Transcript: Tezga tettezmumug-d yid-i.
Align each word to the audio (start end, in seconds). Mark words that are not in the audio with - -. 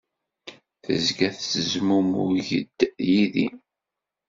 Tezga 0.83 1.27
tettezmumug-d 1.35 2.47
yid-i. 3.09 3.47